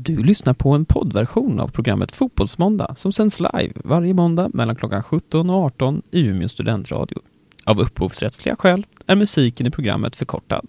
[0.00, 5.02] Du lyssnar på en poddversion av programmet Fotbollsmåndag som sänds live varje måndag mellan klockan
[5.02, 7.18] 17 och 18 i Umeå studentradio.
[7.64, 10.66] Av upphovsrättsliga skäl är musiken i programmet förkortad.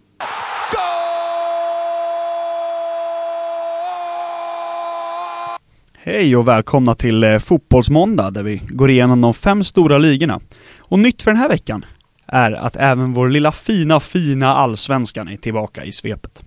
[5.94, 10.40] Hej och välkomna till eh, Fotbollsmåndag där vi går igenom de fem stora ligorna.
[10.78, 11.86] Och nytt för den här veckan
[12.26, 16.44] är att även vår lilla fina, fina allsvenskan är tillbaka i svepet.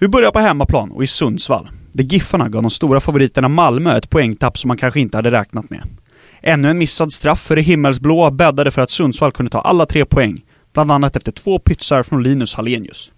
[0.00, 4.10] Vi börjar på hemmaplan och i Sundsvall, där Giffarna gav de stora favoriterna Malmö ett
[4.10, 5.82] poängtapp som man kanske inte hade räknat med.
[6.42, 10.04] Ännu en missad straff för det himmelsblåa bäddade för att Sundsvall kunde ta alla tre
[10.04, 13.12] poäng, bland annat efter två pytsar från Linus Hallenius.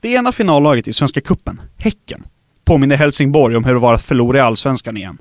[0.00, 2.24] Det ena finallaget i Svenska Kuppen, Häcken,
[2.64, 5.18] påminner Helsingborg om hur det var att förlora i Allsvenskan igen.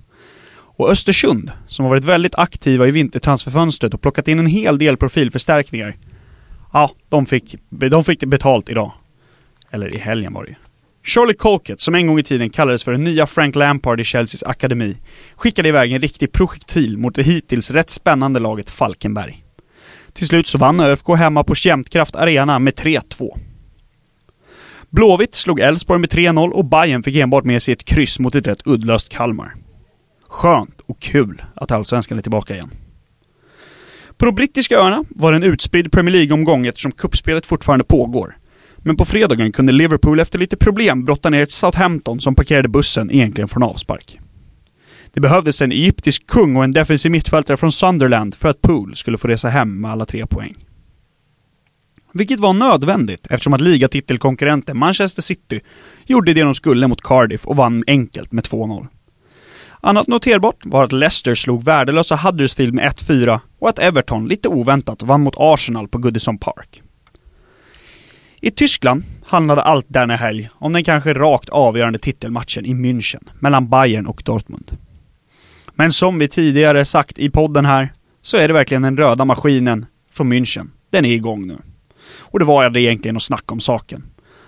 [0.53, 4.97] Och Östersund, som har varit väldigt aktiva i vintertransferfönstret och plockat in en hel del
[4.97, 5.95] profilförstärkningar.
[6.73, 8.91] Ja, de fick, de fick betalt idag.
[9.71, 10.55] Eller i helgen var det ju.
[11.03, 14.43] Charlie Colkett, som en gång i tiden kallades för den nya Frank Lampard i Chelseas
[14.43, 14.97] akademi,
[15.35, 19.43] skickade iväg en riktig projektil mot det hittills rätt spännande laget Falkenberg.
[20.13, 23.37] Till slut så vann ÖFK hemma på Jämtkraft Arena med 3-2.
[24.89, 28.47] Blåvitt slog Elfsborg med 3-0 och Bayern fick enbart med sig ett kryss mot ett
[28.47, 29.53] rätt uddlöst Kalmar.
[30.27, 32.69] Skönt och kul att Allsvenskan är tillbaka igen.
[34.17, 38.37] På de brittiska öarna var det en utspridd Premier League-omgång eftersom kuppspelet fortfarande pågår.
[38.83, 43.11] Men på fredagen kunde Liverpool efter lite problem brotta ner ett Southampton som parkerade bussen
[43.11, 44.19] egentligen från avspark.
[45.13, 49.17] Det behövdes en egyptisk kung och en defensiv mittfältare från Sunderland för att Pool skulle
[49.17, 50.55] få resa hem med alla tre poäng.
[52.13, 55.59] Vilket var nödvändigt eftersom att ligatitelkonkurrenten Manchester City
[56.05, 58.87] gjorde det de skulle mot Cardiff och vann enkelt med 2-0.
[59.81, 65.03] Annat noterbart var att Leicester slog värdelösa Huddersfield med 1-4 och att Everton, lite oväntat,
[65.03, 66.81] vann mot Arsenal på Goodison Park.
[68.43, 73.69] I Tyskland handlade allt denna helg om den kanske rakt avgörande titelmatchen i München mellan
[73.69, 74.77] Bayern och Dortmund.
[75.75, 79.85] Men som vi tidigare sagt i podden här, så är det verkligen den röda maskinen
[80.11, 80.69] från München.
[80.89, 81.57] Den är igång nu.
[82.17, 84.03] Och det var det egentligen att snacka om saken.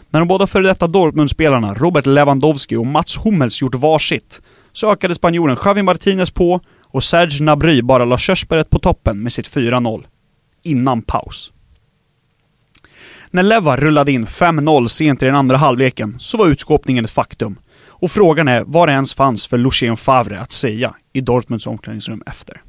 [0.09, 4.41] När de båda före detta Dortmundspelarna Robert Lewandowski och Mats Hummels gjort varsitt,
[4.71, 9.33] så ökade spanjoren Javi Martinez på och Serge Nabry bara la körsbäret på toppen med
[9.33, 10.03] sitt 4-0.
[10.63, 11.52] Innan paus.
[13.35, 17.59] När Leva rullade in 5-0 sent i den andra halvleken så var utskåpningen ett faktum.
[17.87, 22.23] Och frågan är vad det ens fanns för Lucien Favre att säga i Dortmunds omklädningsrum
[22.25, 22.61] efter.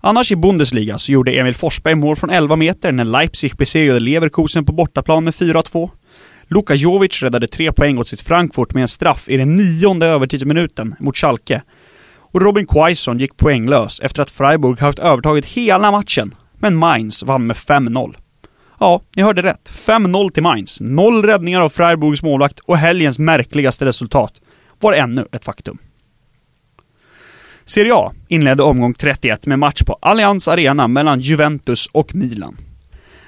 [0.00, 4.64] Annars i Bundesliga så gjorde Emil Forsberg mål från 11 meter när Leipzig besegrade Leverkusen
[4.64, 5.90] på bortaplan med 4-2.
[6.42, 10.94] Luka Jovic räddade tre poäng åt sitt Frankfurt med en straff i den nionde övertidsminuten
[10.98, 11.62] mot Schalke.
[12.16, 17.46] Och Robin Quaison gick poänglös efter att Freiburg haft övertaget hela matchen, men Mainz vann
[17.46, 18.14] med 5-0.
[18.80, 19.70] Ja, ni hörde rätt.
[19.70, 20.80] 5-0 till Mainz.
[20.80, 24.32] Noll räddningar av Freiburgs målvakt och helgens märkligaste resultat
[24.80, 25.78] var ännu ett faktum.
[27.64, 32.56] Serie A inledde omgång 31 med match på Allianz Arena mellan Juventus och Milan.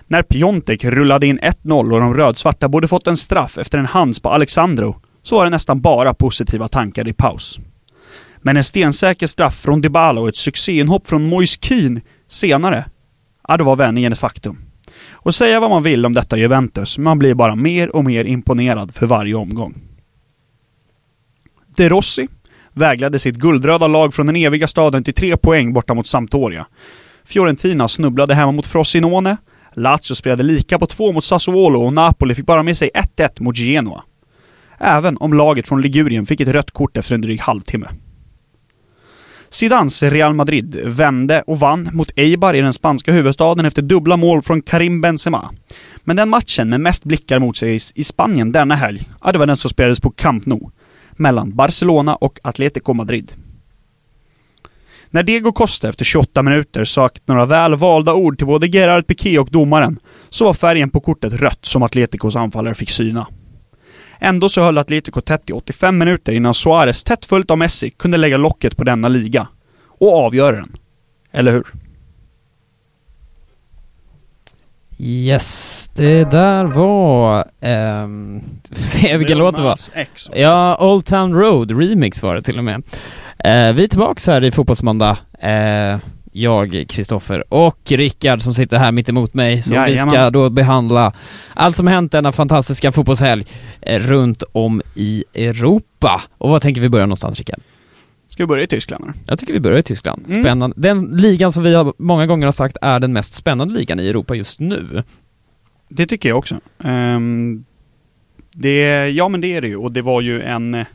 [0.07, 4.21] När Piontek rullade in 1-0 och de rödsvarta borde fått en straff efter en hands
[4.21, 7.59] på Alexandro, så var det nästan bara positiva tankar i paus.
[8.39, 12.85] Men en stensäker straff från Dybala och ett succéinhopp från Moise Keane senare,
[13.49, 14.70] ja då var vändningen ett faktum.
[15.23, 18.95] Och säga vad man vill om detta Juventus, man blir bara mer och mer imponerad
[18.95, 19.75] för varje omgång.
[21.77, 22.29] De Rossi
[22.73, 26.67] vägledde sitt guldröda lag från den eviga staden till tre poäng borta mot Sampdoria.
[27.25, 29.37] Fiorentina snubblade hemma mot Frosinone,
[29.73, 33.57] Lazio spelade lika på två mot Sassuolo och Napoli fick bara med sig 1-1 mot
[33.57, 34.05] Genoa.
[34.79, 37.89] Även om laget från Ligurien fick ett rött kort efter en dryg halvtimme.
[39.51, 44.43] Zidans Real Madrid vände och vann mot Eibar i den spanska huvudstaden efter dubbla mål
[44.43, 45.51] från Karim Benzema.
[46.05, 49.47] Men den matchen med mest blickar mot sig i Spanien denna helg, ja det var
[49.47, 50.71] den som spelades på Camp Nou.
[51.13, 53.33] Mellan Barcelona och Atlético Madrid.
[55.11, 59.39] När Diego Costa efter 28 minuter sagt några väl valda ord till både Gerard Piqué
[59.39, 59.99] och domaren,
[60.31, 63.27] så var färgen på kortet rött som Atleticos anfallare fick syna.
[64.21, 68.17] Ändå så höll Atletico tätt i 85 minuter innan Suarez, tätt följt av Messi, kunde
[68.17, 69.49] lägga locket på denna liga.
[69.87, 70.73] Och avgöra den.
[71.33, 71.67] Eller hur?
[74.99, 77.45] Yes, det där var...
[77.63, 78.43] Um,
[79.19, 79.77] vilken låt det var.
[79.95, 80.31] X.
[80.35, 82.77] Ja, Old Town Road Remix var det till och med.
[82.77, 85.19] Uh, vi är tillbaks här i Fotbollsmåndag.
[85.45, 85.99] Uh,
[86.33, 91.13] jag, Kristoffer och Rickard som sitter här mitt emot mig, som vi ska då behandla
[91.55, 93.47] allt som hänt denna fantastiska fotbollshelg
[93.81, 96.23] eh, runt om i Europa.
[96.39, 97.61] Och vad tänker vi börja någonstans, Rickard?
[98.29, 99.05] Ska vi börja i Tyskland?
[99.05, 99.15] Eller?
[99.27, 100.25] Jag tycker vi börjar i Tyskland.
[100.29, 100.43] Mm.
[100.43, 100.77] Spännande.
[100.79, 104.09] Den ligan som vi har många gånger har sagt är den mest spännande ligan i
[104.09, 105.03] Europa just nu.
[105.89, 106.61] Det tycker jag också.
[106.79, 107.65] Um,
[108.53, 110.87] Det, ja men det är det ju och det var ju en eh,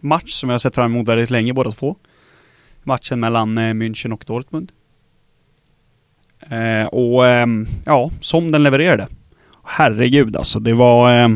[0.00, 1.96] match som jag sett fram emot väldigt länge båda två.
[2.84, 4.72] Matchen mellan eh, München och Dortmund.
[6.50, 7.46] Eh, och eh,
[7.84, 9.08] ja, som den levererade.
[9.64, 11.28] Herregud alltså, det var eh,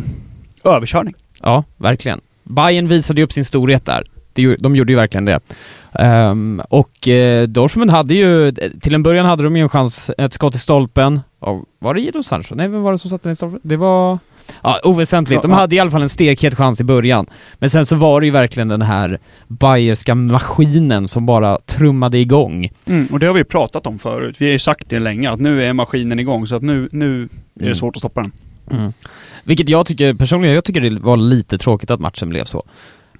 [0.65, 1.15] överkörning.
[1.43, 2.21] Ja, verkligen.
[2.43, 4.07] Bayern visade ju upp sin storhet där.
[4.59, 5.41] De gjorde ju verkligen det.
[5.93, 10.33] Um, och eh, Dortmund hade ju, till en början hade de ju en chans, ett
[10.33, 11.21] skott i stolpen.
[11.39, 12.55] Och var det Jadon Sancho?
[12.55, 13.61] Nej, vem var det som satte den i stolpen?
[13.63, 14.19] Det var...
[14.63, 15.43] Ja, oväsentligt.
[15.43, 17.27] De hade i alla fall en stekhet chans i början.
[17.59, 22.71] Men sen så var det ju verkligen den här bayerska maskinen som bara trummade igång.
[22.87, 24.37] Mm, och det har vi pratat om förut.
[24.41, 27.23] Vi har ju sagt det länge, att nu är maskinen igång, så att nu, nu
[27.23, 27.77] är det mm.
[27.77, 28.33] svårt att stoppa den.
[28.71, 28.93] Mm.
[29.45, 32.65] Vilket jag tycker, personligen, jag tycker det var lite tråkigt att matchen blev så.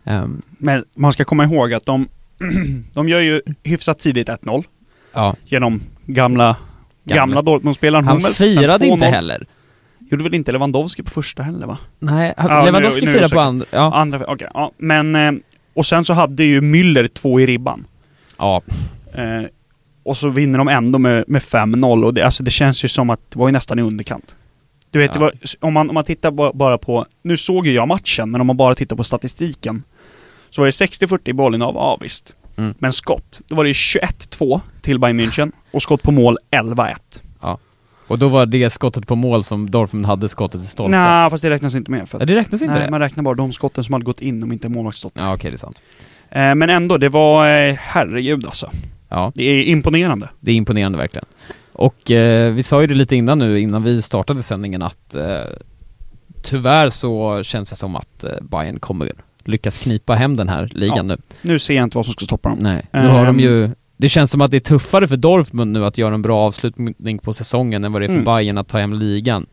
[0.05, 0.43] Um.
[0.59, 2.09] Men man ska komma ihåg att de,
[2.93, 4.65] de gör ju hyfsat tidigt 1-0.
[5.13, 5.37] Ja.
[5.45, 6.57] Genom gamla,
[7.05, 8.39] gamla, gamla Dortmund-spelaren Han Hummels.
[8.39, 9.47] firade inte heller.
[10.11, 11.79] Gjorde väl inte Lewandowski på första heller va?
[11.99, 13.67] Nej, ja, Lewandowski firade på andra.
[13.71, 13.95] Ja.
[13.95, 14.35] Andra, okej.
[14.35, 14.73] Okay, ja.
[14.77, 15.33] Men, eh,
[15.75, 17.87] och sen så hade ju Müller två i ribban.
[18.39, 18.63] Ja.
[19.15, 19.43] Eh,
[20.03, 23.11] och så vinner de ändå med, med 5-0 och det, alltså det känns ju som
[23.11, 24.37] att det var ju nästan i underkant.
[24.91, 25.21] Du vet, ja.
[25.21, 28.47] var, om, man, om man tittar bara på, nu såg ju jag matchen, men om
[28.47, 29.83] man bara tittar på statistiken.
[30.51, 32.35] Så var det 60-40 i bollen av, ja visst.
[32.57, 32.75] Mm.
[32.79, 36.95] Men skott, då var det 21-2 till Bayern München och skott på mål 11-1.
[38.09, 40.91] Och då var det skottet på mål som Dortmund hade skottet i stolpen?
[40.91, 42.09] Nej, fast det räknas inte med.
[42.09, 42.91] För att, ja, det räknas inte nej, det?
[42.91, 45.13] man räknar bara de skotten som hade gått in om inte målvakt stått.
[45.15, 45.83] Ja, okej, okay, det är sant.
[46.31, 48.71] Eh, men ändå, det var, eh, herregud alltså.
[49.09, 49.33] Ja.
[49.35, 50.29] Det är imponerande.
[50.41, 51.27] Det är imponerande verkligen.
[51.73, 55.41] Och eh, vi sa ju det lite innan nu, innan vi startade sändningen att eh,
[56.43, 59.13] tyvärr så känns det som att eh, Bayern kommer
[59.45, 61.03] lyckas knipa hem den här ligan ja.
[61.03, 61.17] nu.
[61.43, 62.59] Nu ser jag inte vad som ska stoppa dem.
[62.61, 65.85] Nej, nu har de ju det känns som att det är tuffare för Dortmund nu
[65.85, 68.25] att göra en bra avslutning på säsongen än vad det är för mm.
[68.25, 69.47] Bayern att ta hem ligan.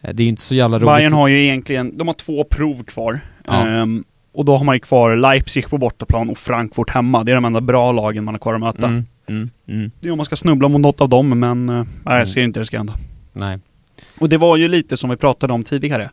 [0.00, 0.96] Eh, det är ju inte så jävla roligt.
[0.96, 3.20] Bayern har ju egentligen, de har två prov kvar.
[3.44, 3.82] Ja.
[3.82, 7.24] Um, och då har man ju kvar Leipzig på bortaplan och Frankfurt hemma.
[7.24, 8.86] Det är de enda bra lagen man har kvar att möta.
[8.86, 9.06] Mm.
[9.26, 9.50] Mm.
[9.68, 9.90] Mm.
[10.00, 12.26] Det är om man ska snubbla mot något av dem, men uh, jag mm.
[12.26, 12.94] ser inte det ska hända.
[13.32, 13.58] Nej.
[14.20, 16.10] Och det var ju lite som vi pratade om tidigare.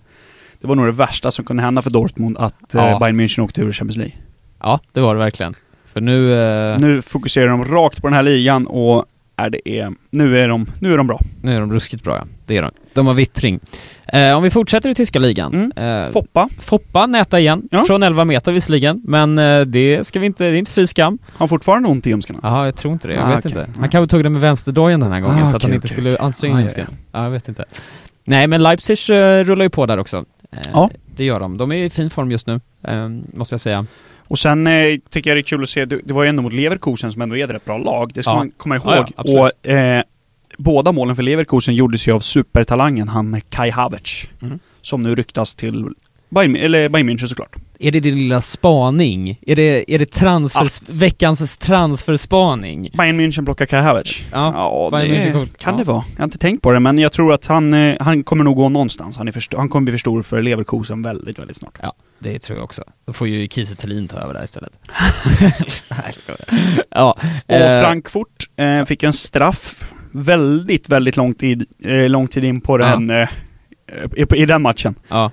[0.62, 2.92] Det var nog det värsta som kunde hända för Dortmund att ja.
[2.92, 4.15] uh, Bayern München åkte ur Champions League.
[4.60, 5.56] Ja, det var det verkligen.
[5.93, 6.33] För nu...
[6.33, 6.79] Eh...
[6.79, 9.05] Nu fokuserar de rakt på den här ligan och
[9.35, 11.19] är det är, nu är de, nu är de bra.
[11.41, 12.71] Nu är de ruskigt bra ja, det är de.
[12.93, 13.59] De har vittring.
[14.07, 15.71] Eh, om vi fortsätter i tyska ligan.
[15.75, 16.03] Mm.
[16.05, 16.49] Eh, Foppa.
[16.59, 17.83] Foppa näta igen, ja.
[17.87, 21.17] från 11 meter visserligen, men eh, det ska vi inte, det är inte fy skam.
[21.25, 22.39] Har han fortfarande ont i ljumskarna?
[22.43, 23.61] Ja, jag tror inte det, jag ah, vet okay.
[23.61, 23.79] inte.
[23.79, 25.95] Han kanske tog det med vänsterdojen den här gången ah, så att han inte okay,
[25.95, 26.25] skulle okay.
[26.25, 26.87] anstränga ah, ljumsken.
[26.89, 27.19] Ja, ja.
[27.19, 27.65] ja, jag vet inte.
[28.23, 30.25] Nej, men Leipzig uh, rullar ju på där också.
[30.51, 30.89] Eh, ja.
[31.15, 31.57] Det gör de.
[31.57, 33.85] De är i fin form just nu, eh, måste jag säga.
[34.27, 36.43] Och sen eh, tycker jag det är kul att se, det, det var ju ändå
[36.43, 38.11] mot Leverkusen som ändå är ett rätt bra lag.
[38.13, 38.35] Det ska ja.
[38.35, 39.11] man komma ihåg.
[39.17, 40.03] Ja, och eh,
[40.57, 44.27] båda målen för Leverkusen gjordes ju av supertalangen, han Kai Havertz.
[44.41, 44.59] Mm.
[44.81, 45.89] Som nu ryktas till
[46.33, 47.56] Bayern, eller Bayern München såklart.
[47.80, 49.39] Är det din lilla spaning?
[49.41, 52.89] Är det, är det transfer, veckans transferspaning?
[52.97, 54.21] Bayern München plockar Kai Havertz?
[54.31, 55.77] Ja, ja det kan ja.
[55.77, 56.03] det vara.
[56.12, 58.56] Jag har inte tänkt på det, men jag tror att han, eh, han kommer nog
[58.56, 59.18] gå någonstans.
[59.18, 61.77] Han, är för, han kommer bli för stor för Leverkusen väldigt, väldigt snart.
[61.81, 62.83] Ja, det tror jag också.
[63.06, 64.79] Då får ju Kiese Thelin ta över där istället.
[66.89, 67.18] ja.
[67.47, 72.62] Och eh, Frankfurt eh, fick en straff väldigt, väldigt lång tid, eh, lång tid in
[72.62, 73.21] på den, ja.
[73.21, 73.29] eh,
[74.15, 74.95] i, i den matchen.
[75.07, 75.31] Ja.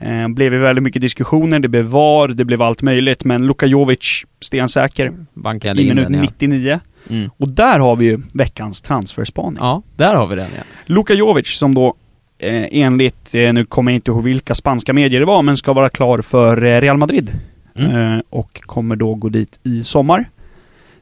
[0.00, 3.66] Eh, blev ju väldigt mycket diskussioner, det blev VAR, det blev allt möjligt, men Luka
[3.66, 6.20] Jovic stensäker Bankade i minut den, ja.
[6.20, 6.80] 99.
[7.10, 7.30] Mm.
[7.36, 9.58] Och där har vi ju veckans transferspaning.
[9.60, 10.62] Ja, där har vi den ja.
[10.86, 11.94] Luka Jovic som då
[12.38, 15.72] eh, enligt, eh, nu kommer jag inte ihåg vilka spanska medier det var, men ska
[15.72, 17.38] vara klar för eh, Real Madrid.
[17.74, 18.22] Mm.
[18.30, 20.30] Och kommer då gå dit i sommar.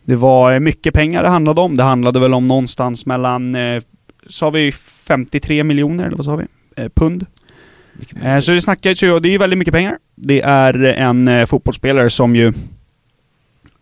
[0.05, 1.77] Det var mycket pengar det handlade om.
[1.77, 3.57] Det handlade väl om någonstans mellan,
[4.29, 6.47] sa vi 53 miljoner, eller vad sa vi?
[6.95, 7.27] pund.
[8.23, 9.99] Eh, så det snackas ju, det är ju väldigt mycket pengar.
[10.15, 12.53] Det är en eh, fotbollsspelare som ju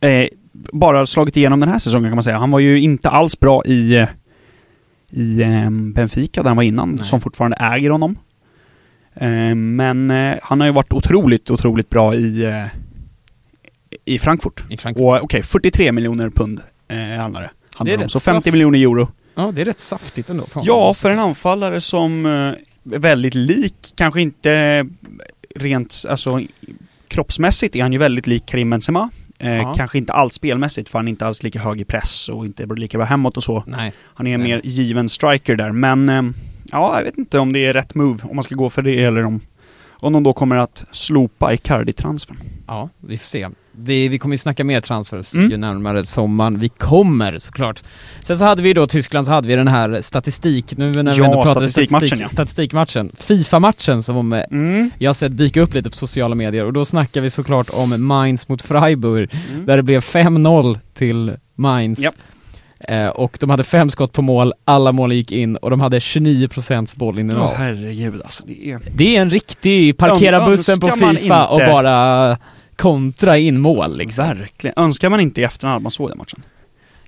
[0.01, 2.39] eh, bara slagit igenom den här säsongen kan man säga.
[2.39, 4.09] Han var ju inte alls bra i, eh,
[5.11, 7.05] i eh, Benfica där han var innan, Nej.
[7.05, 8.19] som fortfarande äger honom.
[9.15, 10.11] Eh, men
[10.43, 12.65] han har ju varit otroligt, otroligt bra i,
[14.05, 14.65] i Frankfurt.
[14.71, 15.03] I Frankfurt.
[15.03, 17.51] Och okej, okay, 43 miljoner pund eh, handlar det.
[17.75, 18.11] Handlar det om.
[18.11, 18.53] Så 50 saft.
[18.53, 19.09] miljoner euro.
[19.35, 20.47] Ja, det är rätt saftigt ändå.
[20.63, 22.27] Ja, för en anfallare som
[22.85, 24.87] väldigt lik, kanske inte
[25.57, 26.41] rent, alltså
[27.09, 29.11] kroppsmässigt är han ju väldigt lik Karim Benzema.
[29.39, 32.47] Eh, kanske inte alls spelmässigt för han är inte alls lika hög i press och
[32.47, 33.65] inte lika bra hemåt och så.
[33.67, 33.93] Nej.
[34.01, 34.51] Han är en Nej.
[34.51, 36.23] mer given striker där, men eh,
[36.73, 39.05] ja, jag vet inte om det är rätt move, om man ska gå för det
[39.05, 39.41] eller om,
[39.91, 42.37] om de då kommer att slopa Icardi-transfern.
[42.67, 43.49] Ja, vi får se.
[43.77, 45.51] Det, vi kommer ju snacka mer transfers mm.
[45.51, 47.83] ju närmare sommaren vi kommer såklart.
[48.23, 51.25] Sen så hade vi då Tyskland, så hade vi den här statistik, nu när vi
[51.25, 52.29] ändå pratade statistikmatchen statistik, ja.
[52.29, 54.91] statistikmatchen, Fifa-matchen som mm.
[54.99, 58.07] jag har sett dyka upp lite på sociala medier och då snackar vi såklart om
[58.07, 59.67] Mainz mot Freiburg, mm.
[59.67, 62.01] där det blev 5-0 till Mainz.
[62.01, 62.15] Yep.
[62.89, 65.99] Eh, och de hade fem skott på mål, alla mål gick in och de hade
[65.99, 67.51] 29% bollinnehav.
[67.53, 68.81] Åh herregud alltså, det är...
[68.95, 72.37] Det är en riktig parkera bussen på Fifa och bara
[72.77, 74.25] kontra in mål liksom.
[74.25, 74.79] Verkligen.
[74.79, 76.43] Önskar man inte i efterhand att man såg den matchen?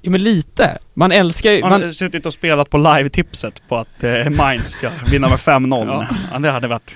[0.00, 0.78] Ja men lite.
[0.94, 1.60] Man älskar ju...
[1.60, 5.86] Man har suttit och spelat på live-tipset på att eh, Mainz ska vinna med 5-0.
[5.86, 6.06] ja.
[6.32, 6.94] ja, det hade varit...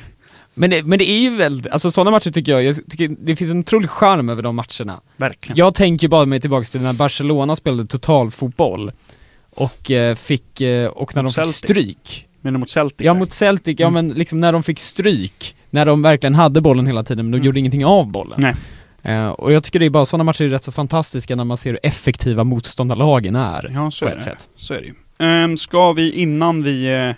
[0.55, 3.37] Men det, men det är ju väldigt, alltså sådana matcher tycker jag, jag tycker det
[3.37, 5.01] finns en otrolig charm över de matcherna.
[5.17, 5.57] Verkligen.
[5.57, 8.93] Jag tänker bara mig tillbaks till när Barcelona spelade totalfotboll
[9.51, 12.27] och eh, fick, eh, och när de fick stryk.
[12.41, 13.05] Menar mot Celtic?
[13.05, 14.07] Ja, mot Celtic, ja mm.
[14.07, 17.37] men liksom när de fick stryk, när de verkligen hade bollen hela tiden men de
[17.37, 17.47] mm.
[17.47, 18.41] gjorde ingenting av bollen.
[18.41, 18.55] Nej.
[19.09, 21.57] Uh, och jag tycker det är bara, sådana matcher är rätt så fantastiska när man
[21.57, 23.71] ser hur effektiva motståndarlagen är.
[23.75, 24.21] Ja, så är det.
[24.21, 24.49] Sätt.
[24.57, 24.95] Så är det ju.
[25.27, 27.15] Um, ska vi, innan vi uh,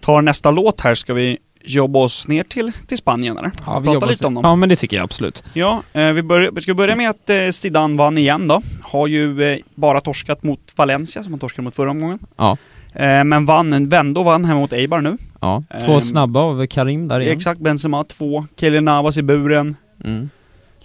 [0.00, 3.52] tar nästa låt här, ska vi jobba oss ner till, till Spanien eller?
[3.66, 4.44] Ja, vi Prata lite om dem.
[4.44, 5.44] Ja, men det tycker jag absolut.
[5.54, 8.62] Ja, uh, vi, börjar, vi ska börja med att uh, Zidane vann igen då.
[8.82, 12.18] Har ju bara torskat mot Valencia, som han torskade mot förra omgången.
[12.36, 12.56] Ja.
[12.98, 15.16] Men vann, vände och vann hemma mot Eibar nu.
[15.40, 17.36] Ja, två um, snabba av Karim där igen.
[17.36, 19.76] Exakt, Benzema två, Kelly Navas i buren.
[20.04, 20.28] Mm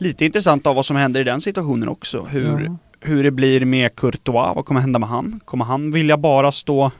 [0.03, 2.24] lite intressant av vad som händer i den situationen också.
[2.24, 2.77] Hur, ja.
[3.00, 5.39] hur det blir med Courtois, vad kommer hända med han?
[5.46, 6.91] Kommer han vilja bara stå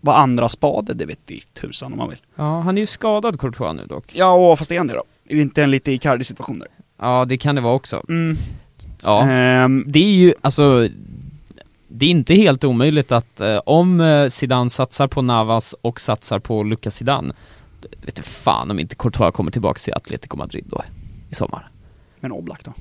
[0.00, 0.94] vad andra spade?
[0.94, 2.18] Det vet i tusan om man vill.
[2.34, 4.04] Ja, han är ju skadad Courtois nu dock.
[4.14, 5.04] Ja, och fast är han det då?
[5.28, 6.68] Är det inte en lite Icardi-situation där?
[7.00, 8.04] Ja, det kan det vara också.
[8.08, 8.36] Mm.
[9.02, 9.20] Ja,
[9.64, 10.88] um, det är ju, alltså
[11.96, 16.38] det är inte helt omöjligt att eh, om eh, Zidane satsar på Navas och satsar
[16.38, 17.34] på Lucas Zidane,
[18.04, 20.82] vet du fan om inte Courtois kommer tillbaka till Atletico Madrid då
[21.30, 21.70] i sommar.
[22.20, 22.72] Men Oblak då?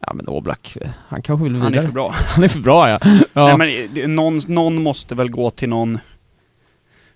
[0.00, 0.76] Ja men Oblak,
[1.08, 1.66] han kanske vill vidare.
[1.66, 2.10] Han är för bra.
[2.14, 2.98] han är för bra ja.
[3.32, 3.56] ja.
[3.56, 5.98] Nej men någon, någon måste väl gå till någon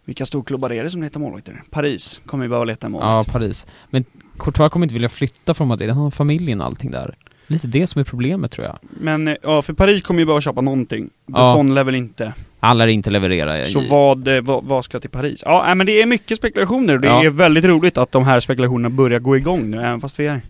[0.05, 1.63] vilka storklubbar är det som letar målvakter?
[1.71, 3.29] Paris kommer ju behöva leta målvakt.
[3.29, 3.67] Ja, Paris.
[3.91, 4.05] Men
[4.39, 7.17] Courtois kommer inte vilja flytta från Madrid, han har familjen och allting där.
[7.53, 8.79] Lite det som är problemet tror jag.
[8.81, 11.11] Men, eh, ja, för Paris kommer ju behöva köpa någonting.
[11.27, 11.75] Buffon ja.
[11.75, 12.33] lär väl inte...
[12.61, 13.65] Han lär inte leverera.
[13.65, 15.43] Så vad, eh, vad, vad, ska till Paris?
[15.47, 17.25] Ja, men det är mycket spekulationer och det ja.
[17.25, 20.41] är väldigt roligt att de här spekulationerna börjar gå igång nu, även fast vi är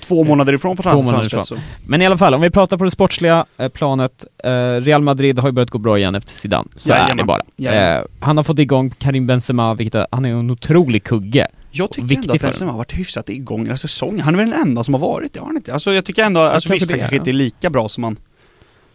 [0.00, 1.58] två månader ifrån för två månader ifrån.
[1.86, 5.38] Men i alla fall, om vi pratar på det sportsliga eh, planet, eh, Real Madrid
[5.38, 7.10] har ju börjat gå bra igen efter Zidane, så Jajamän.
[7.10, 7.96] är det bara.
[7.96, 11.46] Eh, han har fått igång Karim Benzema, vilket han är en otrolig kugge.
[11.72, 14.20] Jag tycker ändå att Benzema har varit hyfsat igång hela säsongen.
[14.20, 15.72] Han är väl den enda som har varit det, har han inte?
[15.72, 18.16] Alltså jag tycker ändå, jag alltså visst han kanske inte är lika bra som han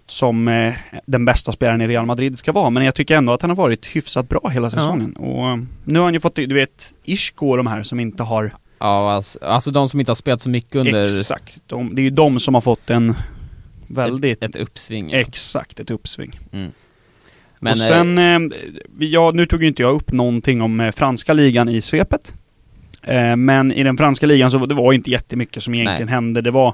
[0.06, 0.74] som eh,
[1.06, 3.56] den bästa spelaren i Real Madrid ska vara, men jag tycker ändå att han har
[3.56, 5.16] varit hyfsat bra hela säsongen.
[5.20, 5.26] Ja.
[5.26, 8.24] Och eh, nu har han ju fått, du vet, Isco och de här som inte
[8.24, 11.04] har Ja, alltså, alltså de som inte har spelat så mycket under...
[11.04, 13.16] Exakt, de, det är ju de som har fått en
[13.90, 14.44] väldigt...
[14.44, 15.10] Ett, ett uppsving.
[15.10, 15.18] Ja.
[15.18, 16.40] Exakt, ett uppsving.
[16.52, 16.72] Mm.
[17.60, 18.42] Men, och sen, eh, eh
[19.00, 22.36] ja, nu tog ju inte jag upp någonting om eh, franska ligan i svepet.
[23.08, 26.14] Eh, men i den franska ligan så det var inte jättemycket som egentligen nej.
[26.14, 26.42] hände.
[26.42, 26.74] Det var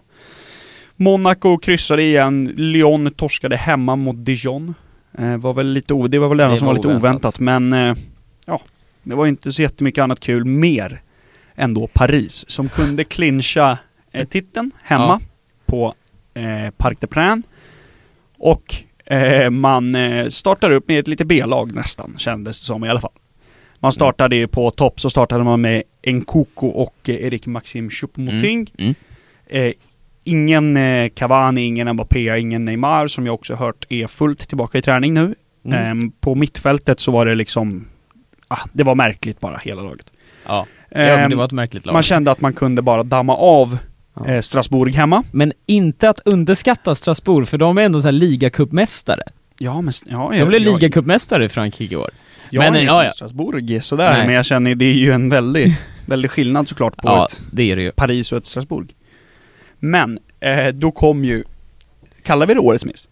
[0.95, 4.73] Monaco kryssade igen, Lyon torskade hemma mot Dijon.
[5.17, 7.73] Eh, var väl lite det var väl det, det som var, var lite oväntat, men
[7.73, 7.95] eh,
[8.45, 8.61] ja,
[9.03, 11.01] det var inte så jättemycket annat kul mer
[11.55, 13.77] ändå Paris, som kunde clincha
[14.11, 15.27] eh, titeln hemma ja.
[15.65, 15.93] på
[16.33, 17.49] eh, Parc des Princes.
[18.37, 18.75] Och
[19.05, 19.97] eh, man
[20.29, 23.11] startar upp med ett lite B-lag nästan, kändes det som i alla fall.
[23.83, 24.49] Man startade mm.
[24.49, 28.71] på topp, så startade man med Nkoko och eh, Erik Maxim Choupo-Moting.
[28.77, 28.95] Mm.
[29.49, 29.67] Mm.
[29.67, 29.73] Eh,
[30.23, 34.81] ingen eh, Cavani, ingen Mbappé, ingen Neymar, som jag också hört är fullt tillbaka i
[34.81, 35.35] träning nu.
[35.65, 35.79] Mm.
[35.79, 37.87] Ehm, på mittfältet så var det liksom,
[38.47, 40.11] ah, det var märkligt bara, hela laget.
[40.45, 40.65] Ja.
[40.89, 41.93] Ja, det var ett märkligt lag.
[41.93, 43.77] Man kände att man kunde bara damma av
[44.13, 44.27] ja.
[44.27, 45.23] eh, Strasbourg hemma.
[45.31, 49.23] Men inte att underskatta Strasbourg, för de är ändå så här ligacupmästare.
[49.57, 49.93] Ja, men...
[50.05, 52.09] Ja, de blev ligacupmästare i Frankrike i år.
[52.53, 53.11] Jag men, är ja, ja.
[53.11, 54.25] Strasbourg sådär, Nej.
[54.25, 57.75] men jag känner det är ju en väldig, väldig skillnad såklart på ja, ett det
[57.75, 57.95] det.
[57.95, 58.93] Paris och ett Strasbourg.
[59.79, 61.43] Men, eh, då kom ju,
[62.23, 63.07] kallar vi det årets miss?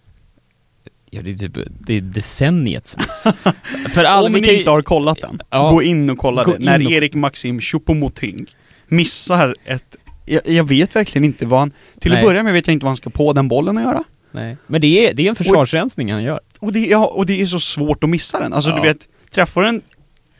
[1.10, 3.27] Ja, det är typ, det är decenniets miss.
[3.93, 4.55] För all, Om ni kan...
[4.55, 6.60] inte har kollat den, ja, gå in och kolla det.
[6.60, 6.91] När och...
[6.91, 8.48] Erik Maxim Choupo-Moting
[8.88, 9.95] missar ett,
[10.25, 12.19] jag, jag, vet verkligen inte vad han, till Nej.
[12.19, 14.03] att börja med vet jag inte vad han ska på den bollen att göra.
[14.31, 16.39] Nej, men det är, det är en försvarsrensning och, han gör.
[16.60, 18.53] Och det, ja, och det är så svårt att missa den.
[18.53, 18.75] Alltså ja.
[18.75, 19.81] du vet, träffar den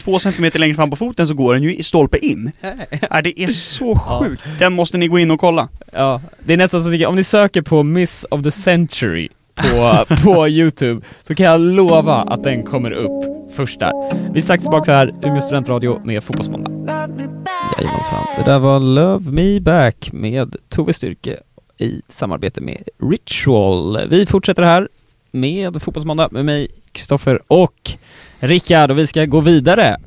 [0.04, 2.52] två centimeter längre fram på foten så går den ju i stolpe in.
[3.10, 4.44] ja, det är så sjukt.
[4.60, 5.70] Den måste ni gå in och kolla.
[5.94, 10.06] Ja, det är nästan så att om ni söker på Miss of the Century på,
[10.24, 13.92] på Youtube så kan jag lova att den kommer upp först där.
[14.34, 16.72] Vi är strax tillbaka här, Umeå studentradio med Fotbollsmåndag.
[17.78, 21.38] Jajamensan, det där var Love Me Back med Tove Styrke
[21.78, 24.08] i samarbete med Ritual.
[24.10, 24.88] Vi fortsätter här
[25.32, 27.92] med Fotbollsmåndag med mig, Kristoffer och
[28.42, 29.98] Rickard och vi ska gå vidare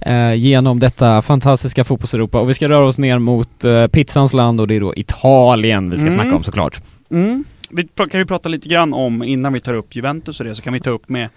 [0.00, 4.60] eh, genom detta fantastiska fotbollseuropa och vi ska röra oss ner mot eh, pizzans land
[4.60, 6.12] och det är då Italien vi ska Mm.
[6.14, 6.82] snacka om såklart.
[7.10, 7.44] Mm.
[7.70, 10.62] Vi kan ju prata lite grann om, innan vi tar upp Juventus och det, så
[10.62, 11.28] kan vi ta upp med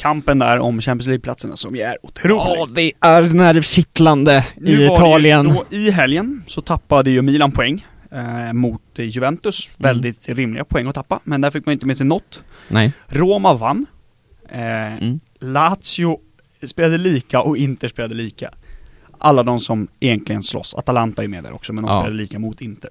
[0.00, 2.36] kampen där om Champions League-platserna som ju är otrolig.
[2.38, 5.48] Ja, det är nervkittlande Nu i var det Italien.
[5.48, 9.68] Då, I helgen så tappade ju Milan poäng eh, mot Juventus.
[9.78, 9.88] Mm.
[9.94, 12.44] Väldigt rimliga poäng att tappa, men där fick man inte med sig något.
[12.68, 12.92] Nej.
[13.08, 13.86] Roma vann.
[14.52, 14.58] Eh,
[15.02, 15.20] Mm.
[15.40, 16.18] Lazio
[16.66, 18.50] spelade lika och Inter spelade lika.
[19.18, 20.74] Alla de som egentligen slåss.
[20.74, 22.00] Atalanta är med där också, men de Ja.
[22.02, 22.90] spelade lika mot Inter.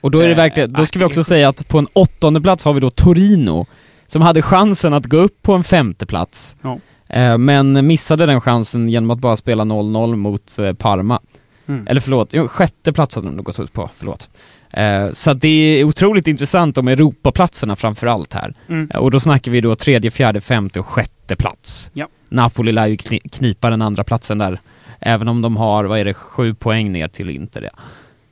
[0.00, 2.40] Och då är det Eh, verkligen, då ska vi också säga att på en åttonde
[2.40, 3.66] plats har vi då Torino,
[4.06, 6.56] som hade chansen att gå upp på en femte plats.
[6.62, 6.78] Ja.
[7.08, 11.20] Eh, Men missade den chansen genom att bara spela 0-0 mot eh, Parma.
[11.66, 11.86] Mm.
[11.86, 14.28] Eller förlåt, jo, sjätte plats hade de gått ut på, förlåt.
[14.70, 15.48] Eh, Så det
[15.80, 18.54] är otroligt intressant om Europaplatserna framför allt här.
[18.68, 18.90] Mm.
[18.94, 21.90] Eh, Och då snackar vi då tredje, fjärde, femte och sjätte plats.
[21.94, 22.08] Ja.
[22.28, 24.60] Napoli lär ju kni- knipa den andra platsen där,
[25.00, 27.70] även om de har, vad är det, sju poäng ner till Inter.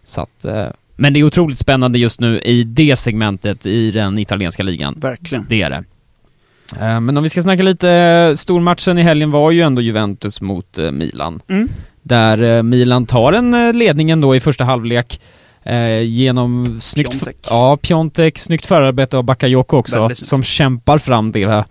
[0.05, 0.67] Så att, eh,
[0.97, 4.95] men det är otroligt spännande just nu i det segmentet i den italienska ligan.
[5.01, 5.47] Verkligen.
[5.49, 5.85] Det är det.
[7.01, 11.41] Men om vi ska snacka lite, stormatchen i helgen var ju ändå Juventus mot Milan.
[11.49, 11.69] Mm.
[12.03, 15.21] Där Milan tar en eh, ledningen då i första halvlek
[15.67, 17.11] eh, genom snyggt...
[17.11, 17.37] Piontek.
[17.51, 21.65] Ja, Piontek, snyggt förarbete av Bakayoko också, Väldigt som kämpar fram det, den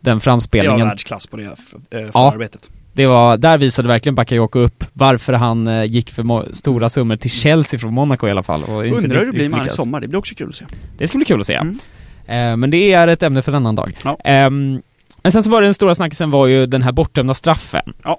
[0.00, 0.88] Det var framspelningen.
[0.88, 2.68] världsklass på det eh, förarbetet.
[2.92, 7.30] Det var, där visade verkligen Bakayoko upp varför han eh, gick för stora summor till
[7.30, 8.64] Chelsea från Monaco i alla fall.
[8.64, 10.00] Och inte Undrar hur det blir med i sommar.
[10.00, 10.64] Det blir också kul att se.
[10.98, 11.54] Det ska bli kul att se.
[11.54, 11.78] Mm.
[12.26, 13.98] Eh, men det är ett ämne för en annan dag.
[14.04, 14.18] Ja.
[14.24, 14.82] Ehm,
[15.22, 17.92] men sen så var det den stora snackisen var ju den här bortdömda straffen.
[18.04, 18.18] Ja.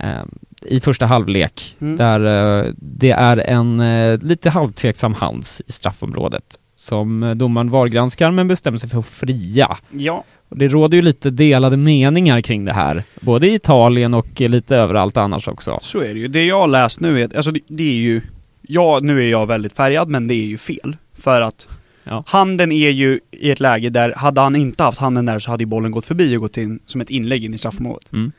[0.00, 0.30] Ehm,
[0.62, 1.96] I första halvlek, Mm.
[1.96, 2.20] där
[2.60, 6.44] eh, det är en eh, lite halvtveksam hands i straffområdet.
[6.76, 9.76] Som eh, domaren VAR-granskar men bestämmer sig för att fria.
[9.90, 13.02] Ja, Och det råder ju lite delade meningar kring det här.
[13.20, 15.78] Både i Italien och eh, lite överallt annars också.
[15.82, 16.28] så är det ju.
[16.28, 18.20] Det jag har läst nu är, alltså det, det är ju,
[18.62, 20.96] ja nu är jag väldigt färgad men det är ju fel.
[21.14, 21.68] För att
[22.04, 22.24] Ja.
[22.26, 25.62] handen är ju i ett läge där, hade han inte haft handen där så hade
[25.62, 28.12] ju bollen gått förbi och gått in som ett inlägg in i straffområdet.
[28.12, 28.32] Mm.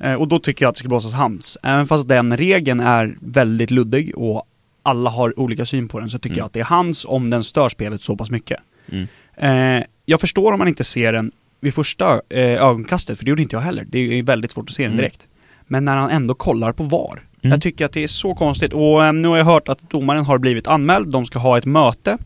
[0.00, 1.58] Eh, och då tycker jag att det ska blåsas hands.
[1.62, 4.42] Även fast den regeln är väldigt luddig och
[4.82, 6.38] alla har olika syn på den så tycker Mm.
[6.38, 8.60] jag att det är hands om den stör spelet så pass mycket.
[8.92, 9.06] Mm.
[9.36, 13.42] Eh, jag förstår om man inte ser den vid första eh, ögonkastet, för det gjorde
[13.42, 13.84] inte jag heller.
[13.88, 14.98] Det är ju väldigt svårt att se den Mm.
[14.98, 15.28] direkt.
[15.66, 17.22] Men när han ändå kollar på VAR.
[17.42, 17.50] Mm.
[17.52, 18.72] Jag tycker att det är så konstigt.
[18.72, 21.64] Och eh, nu har jag hört att domaren har blivit anmäld, de ska ha ett
[21.66, 22.18] möte.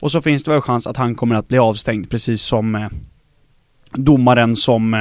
[0.00, 2.88] Och så finns det väl chans att han kommer att bli avstängd, precis som eh,
[3.92, 4.94] domaren som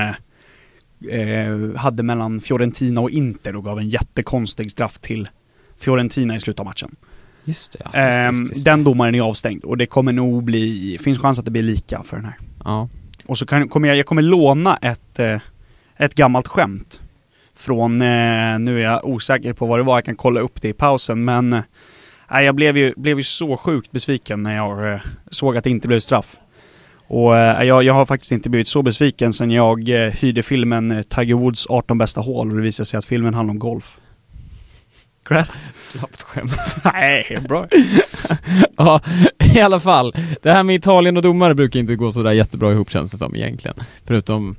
[1.10, 5.28] eh, hade mellan Fiorentina och Inter och gav en jättekonstig straff till
[5.78, 6.96] Fiorentina i slutet av matchen.
[7.46, 8.06] Just det, ja.
[8.06, 8.66] Just, Ehm, just, just.
[8.66, 8.72] det.
[8.72, 12.04] den domaren är avstängd och det kommer nog bli, finns chans att det blir lika
[12.04, 12.36] för den här.
[12.64, 12.90] Ja.
[13.26, 15.40] Och så kan, kommer jag, jag kommer låna ett, eh,
[15.98, 17.02] ett gammalt skämt.
[17.56, 20.70] Från, eh, nu är jag osäker på vad det var, jag kan kolla upp det
[20.70, 21.62] i pausen men eh,
[22.32, 25.88] nej, jag blev ju, blev ju så sjukt besviken när jag såg att det inte
[25.88, 26.36] blev straff.
[27.08, 30.92] Och eh, jag, jag har faktiskt inte blivit så besviken sen jag eh, hyrde filmen
[30.92, 33.98] eh, Tiger Woods 18 bästa hål och det visade sig att filmen handlar om golf.
[35.26, 35.48] Crap.
[35.78, 36.52] Slappt skämt.
[36.94, 37.68] Nej, bra.
[38.78, 39.02] ja,
[39.56, 40.14] i alla fall.
[40.42, 43.36] Det här med Italien och domare brukar inte gå sådär jättebra ihop känns det som
[43.36, 43.76] egentligen.
[44.06, 44.56] Förutom,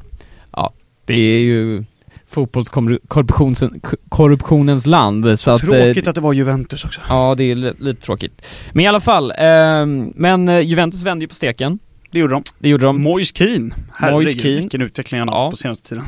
[0.52, 0.72] ja,
[1.04, 1.84] det är ju
[2.28, 3.64] fotbollskorruptionens
[4.08, 5.38] korruptionens land.
[5.38, 7.00] Så att, eh, Tråkigt att det var Juventus också.
[7.08, 8.46] Ja, det är li- lite tråkigt.
[8.72, 11.78] Men i alla fall, ehm, men eh, Juventus vände ju på steken.
[12.14, 12.42] Det gjorde de.
[12.58, 13.02] Det gjorde de.
[13.02, 13.70] Moise Keane.
[13.94, 15.44] Herregud, vilken utveckling han har Ja.
[15.44, 16.04] haft på senaste tiden.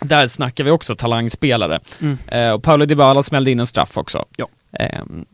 [0.00, 1.80] Där snackar vi också talangspelare.
[2.00, 2.18] Mm.
[2.28, 4.24] Eh, och Paolo Dybala smällde in en straff också.
[4.36, 4.46] Ja.
[4.72, 5.24] Ehm,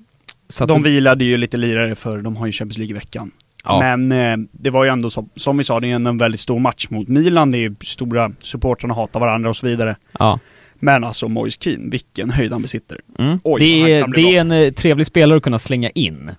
[0.49, 3.31] så De vilade ju lite lirare för de har ju Champions League i veckan.
[3.65, 3.79] Ja.
[3.97, 6.59] Men eh, det var ju ändå så, som vi sa, det är en väldigt stor
[6.59, 7.51] match mot Milan.
[7.51, 9.97] Det är ju stora, supportrarna hatar varandra och så vidare.
[10.19, 10.39] ja.
[10.79, 13.01] Men alltså Moise Keane, vilken höjd han besitter.
[13.19, 13.39] Mm.
[13.45, 16.31] Oj, det, är, det är en eh, trevlig spelare att kunna slänga in.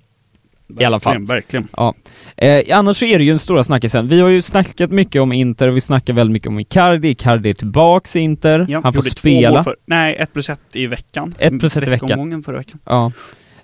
[0.80, 1.26] I alla fall.
[1.26, 2.68] Verkligen, Verkligen.
[2.68, 4.08] Eh, annars så är det ju en stora snackisen.
[4.08, 7.10] Vi har ju snackat mycket om Inter och vi snackar väldigt mycket om Icardi.
[7.10, 8.66] Icardi är tillbaks i Inter.
[8.70, 9.64] Ja, Han får spela.
[9.64, 11.36] För, nej, ett plus ett i veckan.
[11.40, 12.44] Ett plus ett i veckan.
[12.44, 12.80] Förra veckan.
[12.86, 13.12] Ja.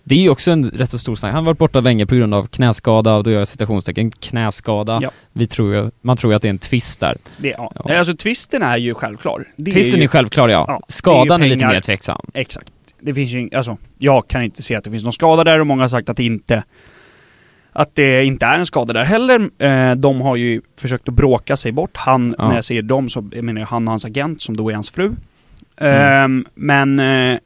[0.05, 1.33] Det är ju också en rätt så stor snack.
[1.33, 4.99] Han har varit borta länge på grund av knäskada och då gör jag citationstecken knäskada.
[5.01, 5.11] Ja.
[5.33, 7.17] Vi tror ju, man tror ju att det är en twist där.
[7.37, 7.71] Det, ja.
[7.85, 7.97] Ja.
[7.97, 9.47] Alltså twisten är ju självklar.
[9.55, 10.65] Det Twisten är, ju, självklar ja.
[10.67, 12.25] Ja, Skadan är är, lite mer tveksam.
[12.33, 12.67] Exakt.
[12.99, 15.67] Det finns ju alltså, jag kan inte se att det finns någon skada där och
[15.67, 16.63] många har sagt att det inte
[17.73, 19.49] att det inte är en skada där heller.
[19.59, 21.97] Eh, de har ju försökt att bråka sig bort.
[21.97, 22.47] Han, Ja.
[22.47, 24.91] när jag säger dem så menar jag han och hans agent som då är hans
[24.91, 25.05] fru.
[25.77, 26.23] Mm.
[26.23, 27.39] Ehm, men eh,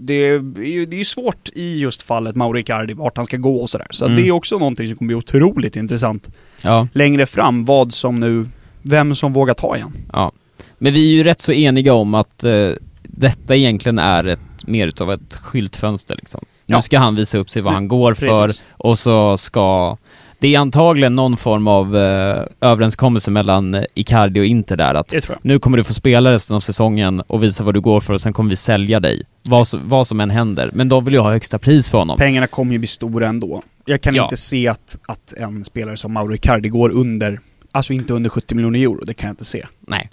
[0.00, 3.56] det är ju det är svårt i just fallet Mauro Icardi, vart han ska gå
[3.56, 3.86] och sådär.
[3.90, 4.16] Så Mm.
[4.16, 6.28] det är också någonting som kommer bli otroligt intressant
[6.62, 8.46] Ja, längre fram, vad som nu,
[8.82, 9.92] vem som vågar ta igen.
[10.12, 10.32] ja.
[10.78, 12.70] Men vi är ju rätt så eniga om att eh,
[13.18, 16.40] detta egentligen är ett, mer utav ett skyltfönster liksom.
[16.66, 16.76] Ja.
[16.76, 18.62] Nu ska han visa upp sig vad han går för Precis.
[18.72, 19.96] och så ska
[20.40, 25.58] det är antagligen någon form av eh, överenskommelse mellan Icardi och Inter där att nu
[25.58, 28.32] kommer du få spela resten av säsongen och visa vad du går för och sen
[28.32, 29.22] kommer vi sälja dig.
[29.44, 30.70] Vad, som- vad som än händer.
[30.74, 32.18] Men de vill ju ha högsta pris för honom.
[32.18, 33.62] Pengarna kommer ju bli stora ändå.
[33.84, 34.22] Jag kan Ja.
[34.24, 37.40] inte se att, att en spelare som Mauro Icardi går under,
[37.72, 39.66] alltså inte under 70 miljoner euro, det kan jag inte se.
[39.80, 40.10] Nej.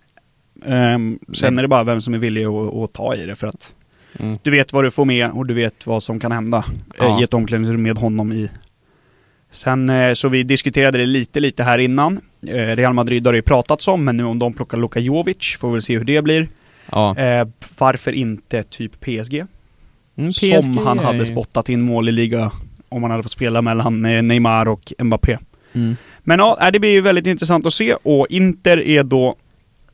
[0.67, 1.59] Ehm, sen Nej.
[1.59, 3.73] är det bara vem som är villig att, att ta i det för att
[4.19, 4.37] Mm.
[4.43, 7.21] du vet vad du får med och du vet vad som kan hända eh, Ja.
[7.21, 8.49] i ett omklädningsrum med honom i.
[9.51, 12.19] Sen eh, så vi diskuterade det lite, lite här innan.
[12.47, 15.57] Eh, Real Madrid har det ju pratats om, men nu om de plockar Luka Jovic
[15.59, 16.47] får vi väl se hur det blir.
[16.91, 17.17] Ja.
[17.17, 17.47] Eh,
[17.79, 19.45] varför inte typ PSG?
[20.17, 22.51] Mm, som han hade ju- spottat in mål i liga
[22.89, 25.37] om han hade fått spela mellan Neymar och Mbappé.
[25.73, 25.95] Mm.
[26.19, 29.35] Men ja, det blir ju väldigt intressant att se och Inter är då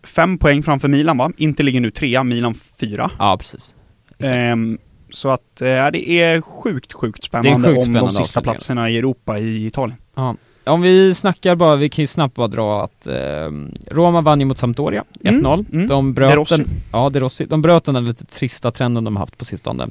[0.03, 1.31] fem poäng framför Milan va?
[1.37, 3.11] Inter ligger nu trea, Milan fyra.
[3.19, 3.75] Ja, precis.
[4.19, 4.77] Ehm,
[5.09, 8.97] så att eh, det är sjukt, sjukt spännande sjukt om spännande de sista platserna i
[8.97, 9.97] Europa i Italien.
[10.15, 10.35] Ja.
[10.63, 13.51] Om vi snackar bara, vi kan ju snabbt bara dra att eh,
[13.91, 15.53] Roma vann ju mot Sampdoria, 1-0.
[15.53, 15.87] Mm, mm.
[15.87, 17.45] De bröt den, ja, De Rossi.
[17.45, 19.87] De bröt den där lite trista trenden de haft på sistone.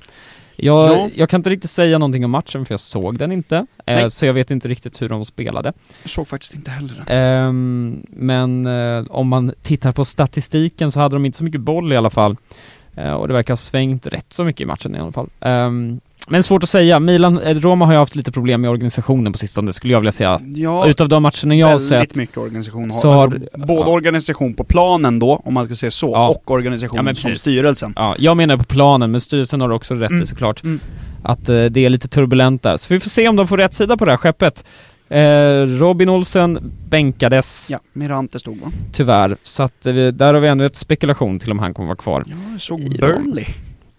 [0.57, 1.09] Jag, Ja.
[1.15, 4.27] jag kan inte riktigt säga någonting om matchen för jag såg den inte, eh, så
[4.27, 5.73] jag vet inte riktigt hur de spelade.
[6.03, 7.17] Jag såg faktiskt inte heller den.
[7.17, 11.93] Ehm, men eh, om man tittar på statistiken så hade de inte så mycket boll
[11.93, 12.37] i alla fall.
[12.97, 15.29] Eh, och det verkar ha svängt rätt så mycket i matchen i alla fall.
[16.29, 17.01] Men svårt att säga.
[17.01, 20.13] Milan, eh, Roma har ju haft lite problem med organisationen på sistone skulle jag vilja
[20.13, 20.41] säga.
[20.55, 22.17] Ja, Utav de matcherna jag har väldigt sett.
[22.17, 22.93] mycket organisation.
[22.93, 23.87] Så har- alltså, både ja.
[23.87, 26.29] organisation på planen då, om man ska säga så, Ja.
[26.29, 27.93] och organisation Ja, som styrelsen.
[27.97, 30.27] Ja, jag menar på planen, men styrelsen har också rätt i Mm.
[30.27, 30.63] såklart.
[30.63, 30.81] Mm.
[31.23, 32.77] Att eh, det är lite turbulent där.
[32.77, 34.65] Så vi får se om de får rätt sida på det här skeppet.
[35.09, 38.73] Eh, Robin Olsen bänkades Ja, Mirante stod va?
[38.93, 41.97] tyvärr, så att eh, där har vi ännu ett spekulation till om han kommer vara
[41.97, 42.23] kvar.
[42.27, 43.45] Ja, jag såg I Burnley.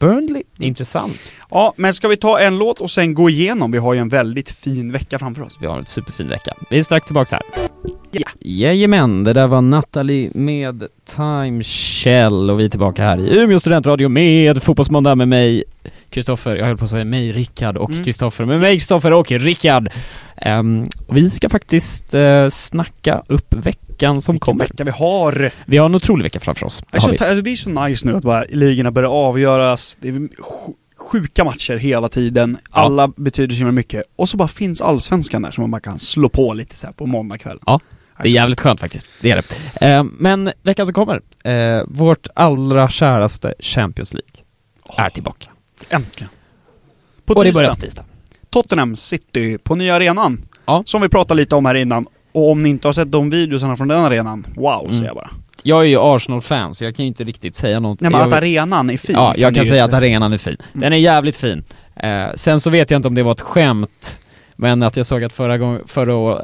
[0.02, 1.32] Burnley, intressant.
[1.50, 3.72] Ja, men ska vi ta en låt och sen gå igenom?
[3.72, 5.58] Vi har ju en väldigt fin vecka framför oss.
[5.62, 6.54] Vi har en superfin vecka.
[6.70, 7.68] Vi är strax tillbaka här.
[8.12, 8.30] Ja.
[8.40, 10.84] Jajamän, det där var Natalie med
[11.16, 15.64] Time Shell och vi är tillbaka här i Umeå studentradio med Fotbollsmåndag med mig,
[16.10, 18.04] Kristoffer, jag höll på att säga mig, Rickard och Mm.
[18.04, 19.90] Kristoffer, med mig, Kristoffer och Rickard.
[21.08, 24.66] Och vi ska faktiskt uh, snacka upp veckan som Vilken kommer.
[24.66, 25.52] vecka vi har!
[25.66, 26.84] Vi har en otrolig vecka framför oss.
[26.92, 29.98] Det Alltså, alltså, det är så nice nu att bara ligorna börjar avgöras.
[30.02, 32.58] Det är sj- sjuka matcher hela tiden.
[32.64, 32.70] Ja.
[32.80, 34.04] Alla betyder så himla mycket.
[34.16, 37.06] Och så bara finns allsvenskan där som man bara kan slå på lite så på
[37.06, 37.60] måndag kväll.
[37.66, 37.80] Ja,
[38.24, 39.86] Det är jävligt skönt faktiskt, det är det.
[39.86, 44.32] Ehm, men veckan som kommer, eh, vårt allra käraste Champions League
[45.06, 45.50] är tillbaka.
[45.90, 46.30] Äntligen.
[47.26, 48.06] På och det tisdag, börjar på tisdag.
[48.52, 50.46] Tottenham City på nya arenan.
[50.66, 50.84] Ja.
[50.86, 52.06] Som vi pratade lite om här innan.
[52.32, 54.94] Och om ni inte har sett de videorna från den arenan, wow Mm.
[54.94, 55.30] säger jag bara.
[55.64, 58.02] Jag är ju Arsenal-fan så jag kan ju inte riktigt säga något.
[58.02, 59.16] Nej men jag att arenan är fin.
[59.16, 60.58] Ja, jag det kan säga att arenan är fin.
[60.74, 61.64] Den är jävligt fin.
[61.96, 64.20] Eh, sen så vet jag inte om det var ett skämt,
[64.56, 66.42] men att jag såg att förra, gång, förra,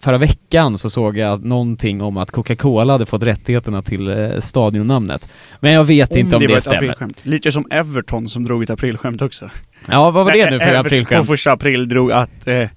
[0.00, 5.28] förra veckan så såg jag någonting om att Coca-Cola hade fått rättigheterna till eh, stadionnamnet.
[5.60, 6.76] Men jag vet inte om det, ett stämmer.
[6.76, 7.16] aprilskämt.
[7.26, 9.50] Lite som Everton som drog ett aprilskämt också.
[9.90, 11.26] Ja, vad var det nu för aprilskämt?
[11.26, 12.68] På första april drog att eh,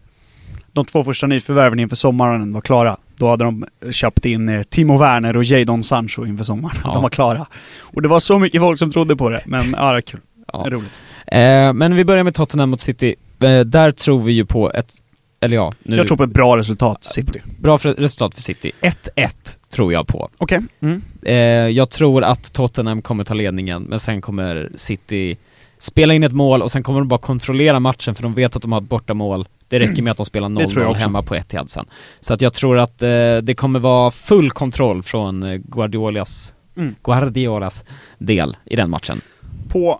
[0.73, 2.97] de två första nyförvärven inför sommaren var klara.
[3.17, 6.77] Då hade de köpt in eh, Timo Werner och Jadon Sancho inför sommaren.
[6.83, 6.89] Ja.
[6.93, 7.45] De var klara.
[7.79, 10.19] Och det var så mycket folk som trodde på det, men ja, det är kul.
[10.53, 10.61] Ja.
[10.63, 10.91] Det är roligt.
[11.27, 13.15] Eh, men vi börjar med Tottenham mot City.
[13.39, 14.93] Eh, där tror vi ju på ett,
[15.41, 17.41] eller ja, nu, Jag tror på ett bra resultat, City.
[17.59, 18.71] bra för, resultat för City.
[18.81, 19.29] 1-1
[19.69, 20.29] tror jag på.
[20.37, 20.59] Okej.
[20.81, 21.01] Mm.
[21.21, 21.35] Eh,
[21.69, 25.37] jag tror att Tottenham kommer ta ledningen, men sen kommer City
[25.81, 28.61] spela in ett mål och sen kommer de bara kontrollera matchen för de vet att
[28.61, 29.47] de har ett bortamål.
[29.67, 31.01] Det räcker med att de spelar Det tror jag 0-0 också.
[31.01, 31.85] hemma på Etihad sen.
[32.19, 36.95] Så att jag tror att eh, det kommer vara full kontroll från eh, Guardiolas, Mm.
[37.03, 37.85] Guardiolas
[38.17, 39.21] del i den matchen.
[39.69, 39.99] På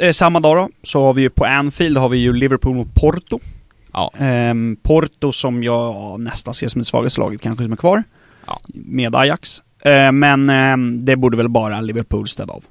[0.00, 2.94] eh, samma dag då, så har vi ju på Anfield har vi ju Liverpool mot
[2.94, 3.40] Porto.
[3.92, 4.12] Ja.
[4.18, 8.02] Ehm, Porto som jag nästan ser som det svagaste laget kanske som är kvar.
[8.46, 8.60] Ja.
[8.74, 9.62] Med Ajax.
[9.82, 12.64] Eh, men ehm, det borde väl bara Liverpool städa av.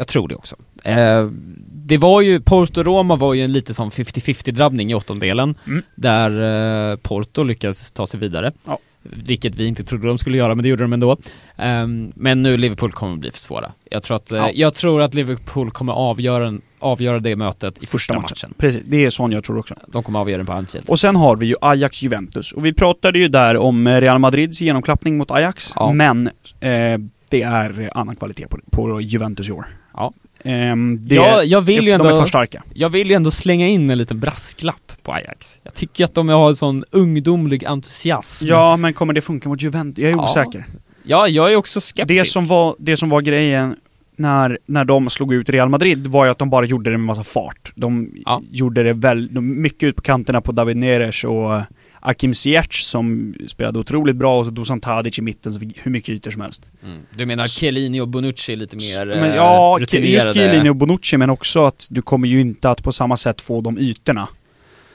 [0.00, 0.56] Jag tror det också.
[0.84, 1.28] Eh,
[1.72, 5.82] det var ju, Porto-Roma var ju en lite som 50-50 drabbning i åttondelen, Mm.
[5.94, 8.52] där eh, Porto lyckades ta sig vidare.
[8.66, 8.78] Ja.
[9.02, 11.16] Vilket vi inte trodde de skulle göra, men det gjorde de ändå.
[11.56, 13.72] Ehm, men nu Liverpool kommer bli för svåra.
[13.90, 14.50] Jag tror att, eh, Ja.
[14.54, 18.54] jag tror att Liverpool kommer avgöra, avgöra det mötet i första, matchen.
[18.58, 19.74] Precis, det är sån jag tror också.
[19.86, 20.88] De kommer avgöra den på Anfield.
[20.90, 22.52] Och sen har vi ju Ajax-Juventus.
[22.52, 25.72] Och vi pratade ju där om eh, Real Madrids genomklappning mot Ajax.
[25.76, 25.92] Ja.
[25.92, 26.26] Men
[26.60, 26.98] eh,
[27.30, 29.66] det är annan kvalitet på, på Juventus i år.
[29.94, 30.12] Ja.
[30.44, 32.62] Um, det, ja, jag vill ju ändå, de är för starka.
[32.74, 35.58] Jag vill ju ändå slänga in en liten brasklapp på Ajax.
[35.62, 38.48] Jag tycker att de har en sån ungdomlig entusiasm.
[38.48, 39.98] Ja, men kommer det funka mot Juventus?
[39.98, 40.24] Jag är ja.
[40.24, 40.66] osäker.
[41.02, 42.20] Ja, jag är också skeptisk.
[42.20, 43.76] Det som var, det som var grejen
[44.16, 47.06] när, när de slog ut Real Madrid var ju att de bara gjorde det med
[47.06, 47.72] massa fart.
[47.74, 48.42] De ja.
[48.50, 51.60] gjorde det väl, de, mycket ut på kanterna på David Neres och
[52.00, 55.90] Akim Ziyech som spelade otroligt bra och så Dusan Tadic i mitten som fick hur
[55.90, 56.70] mycket ytor som helst.
[56.84, 56.98] Mm.
[57.16, 60.12] Du menar Chiellini och Bonucci lite mer men, Ja, eh, rutinerade.
[60.12, 63.40] just Chiellini och Bonucci men också att du kommer ju inte att på samma sätt
[63.40, 64.28] få de ytorna.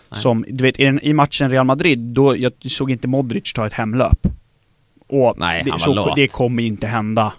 [0.09, 0.19] Nej.
[0.19, 4.27] Som, du vet, i, matchen Real Madrid, då, jag såg inte Modric ta ett hemlöp.
[5.07, 7.33] Och Nej, det, så, det kommer inte hända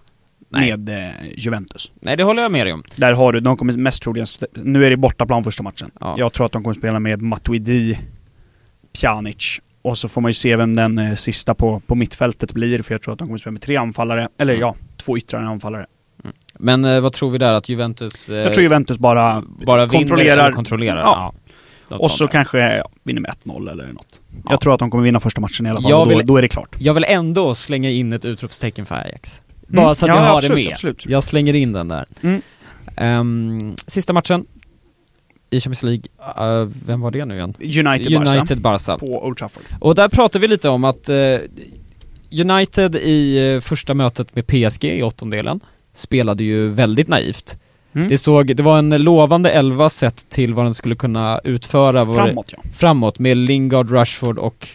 [0.49, 0.77] Nej.
[0.77, 1.93] med eh, Juventus.
[2.01, 2.83] Nej, det håller jag med dig om.
[2.97, 5.91] Där har du, de kommer mest troligen, nu är det bortaplan första matchen.
[6.01, 6.15] Ja.
[6.19, 7.99] Jag tror att de kommer spela med Matuidi,
[9.01, 12.83] Pjanic och så får man ju se vem den eh, sista på, på mittfältet blir,
[12.83, 14.61] för jag tror att de kommer spela med tre anfallare, eller mm.
[14.61, 15.87] ja, två yttre anfallare.
[16.25, 16.37] Mm.
[16.55, 18.31] Men eh, vad tror vi där, att Juventus...
[18.31, 20.53] Eh, jag tror Juventus bara, bara kontrollerar.
[20.53, 21.01] kontrollerar.
[21.01, 21.35] Ja.
[21.89, 21.97] ja.
[21.97, 24.21] Och så kanske ja, vinner med 1-0 eller något.
[24.45, 24.51] Ja.
[24.51, 26.37] Jag tror att de kommer vinna första matchen i alla fall, jag vill, då, då,
[26.37, 26.77] är det klart.
[26.79, 29.41] Jag vill ändå slänga in ett utropstecken för Ajax.
[29.67, 29.95] Bara mm.
[29.95, 30.73] så att jag har absolut, det med.
[30.73, 31.07] Absolut.
[31.07, 32.07] Jag slänger in den där.
[33.01, 34.47] Um, sista matchen,
[35.51, 36.03] i Champions League,
[36.63, 37.55] uh, vem var det nu igen?
[37.61, 38.99] United, United Barca.
[38.99, 39.63] På Old Trafford.
[39.81, 41.39] Och där pratade vi lite om att uh,
[42.41, 45.61] United i uh, första mötet med PSG i åttondelen
[45.95, 47.59] spelade ju väldigt naivt.
[47.95, 48.09] Mm.
[48.09, 52.07] Det såg, det var en lovande elva sett till vad den skulle kunna utföra.
[52.07, 52.59] Framåt ja.
[52.75, 54.69] Framåt med Lingard, Rashford och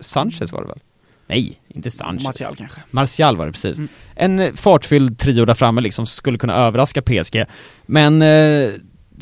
[0.00, 0.80] Sanchez var det väl?
[1.26, 2.24] Nej, inte Sanchez.
[2.24, 2.80] Martial kanske.
[2.90, 3.78] Martial var det precis.
[3.78, 3.88] Mm.
[4.14, 7.44] En fartfylld trio där framme liksom skulle kunna överraska PSG.
[7.86, 8.70] Men eh,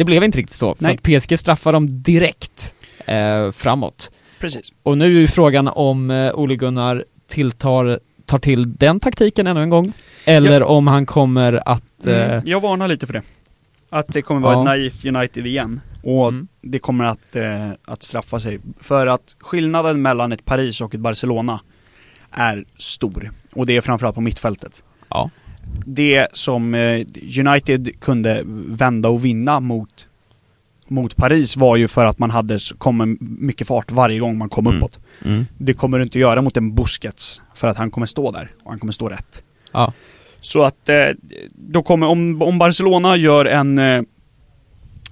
[0.01, 0.95] det blev inte riktigt så, för Nej.
[0.95, 2.75] att PSG straffar dem direkt
[3.07, 4.11] eh, framåt.
[4.39, 4.73] Precis.
[4.83, 9.63] Och nu är ju frågan om eh, Ole Gunnar tilltar, tar till den taktiken ännu
[9.63, 9.93] en gång,
[10.25, 10.67] eller ja.
[10.67, 12.07] om han kommer att...
[12.07, 13.23] Mm, eh, mm, jag varnar lite för det.
[13.91, 14.61] Att det kommer vara ja.
[14.61, 15.81] ett naivt United igen.
[16.03, 16.49] Och mm.
[16.61, 18.61] det kommer att, eh, att straffa sig.
[18.81, 21.61] För att skillnaden mellan ett Paris och ett Barcelona
[22.31, 23.31] är stor.
[23.53, 24.83] Och det är framförallt på mittfältet.
[25.09, 25.31] Ja
[25.87, 27.07] det som eh,
[27.47, 30.07] United kunde vända och vinna mot
[30.89, 34.67] mot Paris var ju för att man hade kom mycket fart varje gång man kom
[34.67, 34.79] mm.
[34.79, 34.99] uppåt.
[35.25, 35.47] Mm.
[35.59, 38.71] Det kommer du inte göra mot en Busquets, för att han kommer stå där och
[38.71, 39.43] han kommer stå rätt.
[39.73, 39.93] Ja.
[40.41, 41.09] Så att eh,
[41.53, 44.03] då kommer, om, om Barcelona gör en eh,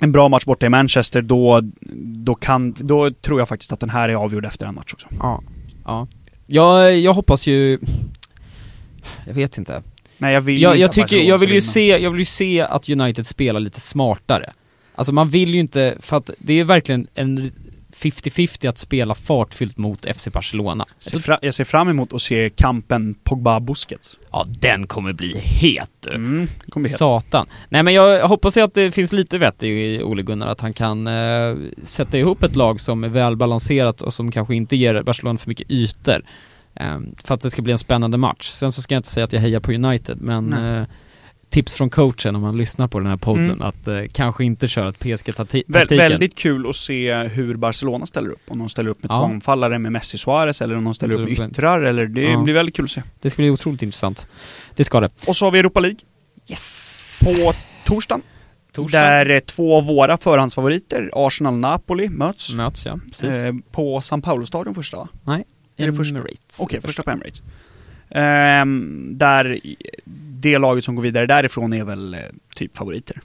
[0.00, 1.60] en bra match borta i Manchester, då,
[2.00, 5.08] då kan, då tror jag faktiskt att den här är avgjord efter en match också.
[5.20, 5.42] Ja.
[5.84, 6.06] Ja.
[6.46, 7.78] Jag, jag hoppas ju,
[9.26, 9.82] jag vet inte.
[10.18, 12.88] Nej jag vill jag, jag tycker, jag vill ju se, jag vill ju se att
[12.88, 14.52] United spelar lite smartare.
[14.94, 17.50] Alltså man vill ju inte, för att det är verkligen en
[17.98, 20.86] 50-50 att spela fartfyllt mot FC Barcelona.
[20.98, 24.18] Ser fra, jag ser fram emot att se kampen Pogba-Busquets.
[24.32, 26.98] Ja, den kommer bli het mm, kommer bli het.
[26.98, 27.46] Satan.
[27.68, 31.06] Nej men jag hoppas att det finns lite vett i Ole Gunnar, att han kan
[31.06, 35.48] eh, sätta ihop ett lag som är välbalanserat och som kanske inte ger Barcelona för
[35.48, 36.22] mycket ytor.
[36.74, 38.50] Ehm, för att det ska bli en spännande match.
[38.50, 40.86] Sen så ska jag inte säga att jag hejar på United, men eh,
[41.50, 43.62] tips från coachen om man lyssnar på den här podden, mm.
[43.62, 45.72] att eh, kanske inte köra ett PSG-taktiken.
[45.72, 48.42] Vä väldigt kul att se hur Barcelona ställer upp.
[48.48, 49.18] Om de ställer upp med ja.
[49.18, 52.42] två anfallare med Messi Suarez, eller om de ställer upp med yttrar, eller det ja.
[52.42, 53.02] blir väldigt kul att se.
[53.20, 54.26] Det ska bli otroligt intressant.
[54.74, 55.10] Det ska det.
[55.26, 55.98] Och så har vi Europa League.
[56.48, 57.20] Yes!
[57.24, 57.52] På
[57.84, 58.22] torsdagen.
[58.72, 59.00] Torsdag.
[59.00, 62.54] Där eh, två av våra förhandsfavoriter, Arsenal-Napoli, möts.
[62.54, 63.42] Möts ja, precis.
[63.42, 65.08] Eh, på San Paolo-stadion första va?
[65.24, 65.44] Nej?
[65.78, 66.60] Emirates.
[66.60, 67.42] Okej, okay, första på Emirates.
[68.10, 69.60] Um, där,
[70.40, 72.20] det laget som går vidare därifrån är väl eh,
[72.54, 73.20] typ favoriter.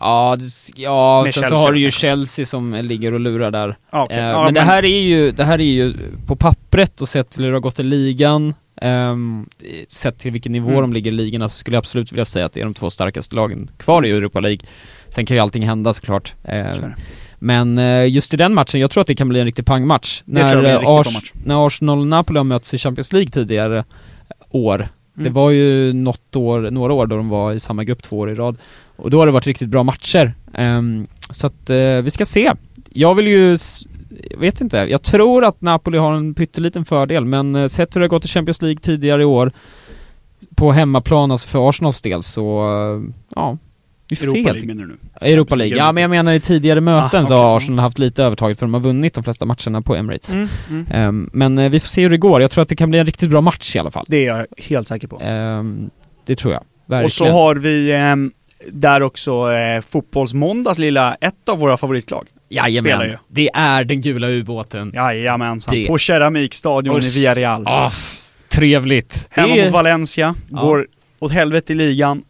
[0.00, 0.44] Ja, det,
[0.80, 3.76] ja sen Chelsea så har du ju Chelsea som ligger och lurar där.
[3.92, 4.18] Okay.
[4.18, 5.94] Uh, ja, men, det här är ju, det här är ju
[6.26, 9.48] på pappret och sett till hur det har gått i ligan, um,
[9.88, 10.80] sett till vilken nivå mm.
[10.80, 12.90] de ligger i ligorna så skulle jag absolut vilja säga att det är de två
[12.90, 14.60] starkaste lagen kvar i Europa League.
[15.08, 16.34] Sen kan ju allting hända såklart.
[16.48, 16.94] Uh,
[17.44, 20.22] men eh, just i den matchen, jag tror att det kan bli en riktig pangmatch.
[20.24, 23.84] När, eh, Ars när Arsenal och Napoli har mötts i Champions League tidigare
[24.50, 24.74] år.
[24.74, 24.88] Mm.
[25.14, 28.30] Det var ju något år, några år då de var i samma grupp två år
[28.30, 28.56] i rad.
[28.96, 30.34] Och då har det varit riktigt bra matcher.
[30.58, 32.52] Um, så att uh, vi ska se.
[32.90, 33.56] Jag vill ju,
[34.30, 38.04] jag vet inte, jag tror att Napoli har en pytteliten fördel, men sett hur det
[38.04, 39.52] har gått i Champions League tidigare i år,
[40.54, 42.62] på hemmaplan, alltså för Arsenals del, så
[43.28, 43.58] ja,
[44.20, 44.98] vi får Europa League menar du nu?
[45.20, 48.24] Europa League, ja men jag menar i tidigare möten ah, så har Arsenal haft lite
[48.24, 50.34] övertaget för de har vunnit de flesta matcherna på Emirates.
[50.34, 51.08] Mm, mm.
[51.08, 52.98] Um, men uh, vi får se hur det går, jag tror att det kan bli
[52.98, 54.04] en riktigt bra match i alla fall.
[54.08, 55.20] Det är jag helt säker på.
[55.20, 55.90] Um,
[56.26, 57.04] det tror jag, verkligen.
[57.04, 58.32] Och så har vi um,
[58.72, 62.26] där också uh, Fotbollsmåndags lilla, ett av våra favoritlag.
[62.48, 64.92] Jajamän, det är den gula ubåten.
[64.94, 65.86] Jajamensan, det...
[65.86, 67.62] på Keramikstadion i Villarreal.
[67.62, 67.92] Oh,
[68.48, 69.26] trevligt.
[69.30, 70.60] Hemma mot Valencia, ja.
[70.60, 70.86] går
[71.18, 72.22] åt helvete i ligan,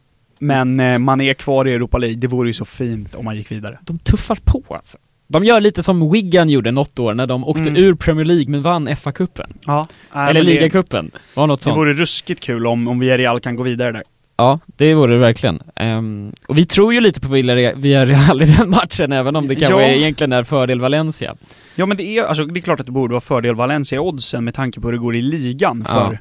[0.44, 3.37] Men eh, man är kvar i Europa League, det vore ju så fint om man
[3.37, 3.78] gick vidare.
[3.83, 4.98] De tuffar på alltså.
[5.26, 7.83] De gör lite som Wigan gjorde något år när de åkte mm.
[7.85, 9.52] ur Premier League men vann FA-cupen.
[9.66, 9.87] Ja.
[10.14, 11.74] Äh, Eller ligacupen, var något sånt.
[11.74, 14.02] Det vore ruskigt kul om, om Villarreal kan gå vidare där.
[14.37, 15.61] Ja, det vore det verkligen.
[15.80, 19.83] Um, och vi tror ju lite på Villarreal i den matchen, även om det kanske
[19.83, 19.88] ja.
[19.88, 21.35] egentligen är fördel Valencia.
[21.74, 23.98] Ja men det är, alltså det är klart att det borde vara fördel Valencia i
[23.98, 26.18] oddsen med tanke på hur det går i ligan för,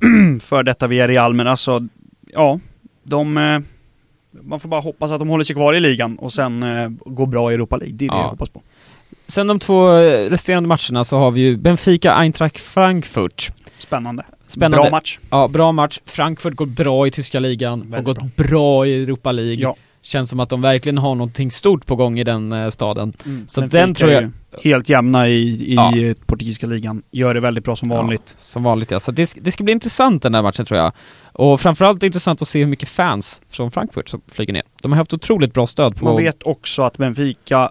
[0.00, 0.06] ja.
[0.40, 1.88] för detta Villarreal, men alltså,
[2.32, 2.60] ja,
[3.02, 3.36] de...
[3.36, 3.60] Eh,
[4.42, 7.26] man får bara hoppas att de håller sig kvar i ligan och sen eh, går
[7.26, 8.62] bra i Europa League, det är det jag hoppas på.
[9.26, 13.50] Sen de två eh, resterande matcherna så har vi ju Benfica, Eintracht Frankfurt.
[13.78, 14.24] Spännande.
[14.46, 14.76] Spännande.
[14.76, 15.18] Bra match.
[15.30, 16.00] Ja, bra match.
[16.04, 18.46] Frankfurt går bra i tyska ligan, Väldigt har gått bra.
[18.46, 18.86] bra.
[18.86, 19.62] i Europa League.
[19.62, 19.74] Ja.
[20.02, 23.12] Känns som att de verkligen har någonting stort på gång i den eh, staden.
[23.24, 23.44] Mm.
[23.48, 24.30] Så Benfica den tror jag...
[24.64, 26.14] Helt jämna i, i ja.
[26.26, 27.02] portugisiska ligan.
[27.10, 28.22] Gör det väldigt bra som vanligt.
[28.26, 29.00] Ja, som vanligt ja.
[29.00, 30.92] Så det, det ska bli intressant den här matchen tror jag.
[31.32, 34.62] Och framförallt intressant att se hur mycket fans från Frankfurt som flyger ner.
[34.82, 36.04] De har haft otroligt bra stöd på...
[36.04, 37.70] Man vet också att Benfica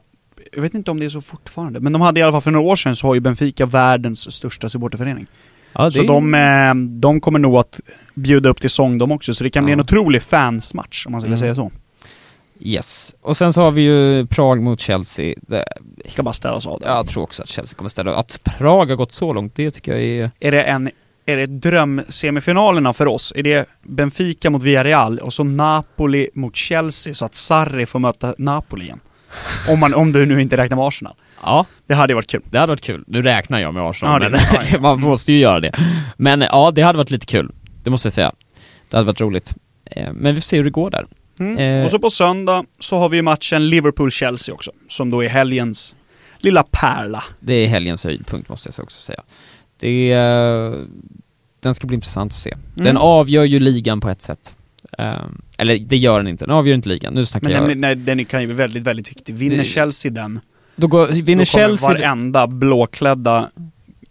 [0.51, 2.51] jag vet inte om det är så fortfarande, men de hade i alla fall för
[2.51, 5.27] några år sedan så har ju Benfica världens största supporterförening.
[5.73, 7.79] Ja, så de, eh, de kommer nog att
[8.13, 11.21] bjuda upp till sång de också, så det kan bli en otrolig fansmatch om man
[11.21, 11.37] ska mm.
[11.37, 11.71] säga så.
[12.63, 13.15] Yes.
[13.21, 15.35] Och sen så har vi ju Prag mot Chelsea.
[15.41, 15.65] Det
[16.05, 16.85] ska bara ställas av det.
[16.85, 19.91] Jag tror också att Chelsea kommer ställa Att Prag har gått så långt, det tycker
[19.91, 20.31] jag är...
[20.39, 20.89] Är det en
[21.25, 23.33] är det drömsemifinalerna för oss?
[23.35, 28.35] Är det Benfica mot Villarreal och så Napoli mot Chelsea så att Sarri får möta
[28.37, 28.99] Napoli igen?
[29.69, 31.13] Om, man, om du nu inte räknar med Arsenal.
[31.43, 31.65] Ja.
[31.87, 32.41] Det hade varit kul.
[32.49, 33.03] Det hade varit kul.
[33.07, 34.39] Nu räknar jag med Arsenal, ja,
[34.71, 35.71] men man måste ju göra det.
[36.17, 37.51] Men ja, det hade varit lite kul.
[37.83, 38.31] Det måste jag säga.
[38.89, 39.53] Det hade varit roligt.
[39.85, 41.05] Eh, men vi får se hur det går där.
[41.41, 41.57] Mm.
[41.57, 41.85] Eh.
[41.85, 45.95] Och så på söndag så har vi matchen Liverpool-Chelsea också, som då är helgens
[46.37, 47.23] lilla pärla.
[47.39, 49.21] Det är helgens höjdpunkt måste jag också säga.
[49.77, 50.75] Det är,
[51.59, 52.57] den ska bli intressant att se.
[52.75, 52.97] Den mm.
[52.97, 54.55] avgör ju ligan på ett sätt.
[54.97, 57.13] Um, eller det gör den inte, den avgör inte ligan.
[57.13, 57.67] Nu snackar Men jag...
[57.67, 59.35] Men nej, den kan ju bli väldigt, väldigt viktig.
[59.35, 59.63] Vinner det...
[59.63, 60.39] Chelsea den,
[60.75, 61.89] då, går, vinner då Chelsea...
[61.89, 63.49] varenda blåklädda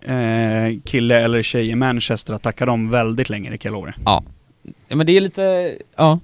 [0.01, 4.23] eh, kille eller tjej i Manchester att tacka dem väldigt länge, jag lova Ja.
[4.89, 6.19] Ja men det är lite, ja,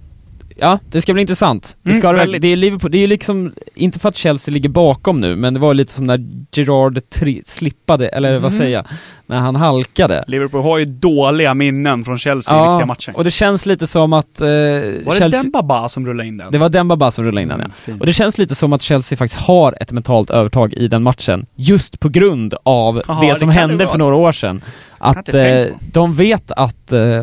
[0.58, 1.76] Ja, det ska bli intressant.
[1.82, 4.52] Det mm, ska mm, det, det är Liverpool, det är liksom, inte för att Chelsea
[4.52, 6.20] ligger bakom nu, men det var lite som när
[6.52, 7.00] Gerard
[7.44, 8.42] slippade, eller mm.
[8.42, 8.84] vad säger jag,
[9.26, 10.24] när han halkade.
[10.28, 13.12] Liverpool har ju dåliga minnen från Chelsea ja, i viktiga matcher.
[13.16, 15.28] och det känns lite som att eh, Var Chelsea...
[15.28, 16.52] det Dembaba som rullade in den?
[16.52, 17.66] Det var Dembaba som rullade in den, ja.
[17.86, 21.02] Mm, och det känns lite som att Chelsea faktiskt har ett mentalt övertag i den
[21.02, 24.62] matchen, just på grund av Aha, det som det hände för några år sedan.
[24.98, 27.22] Att eh, de vet att eh,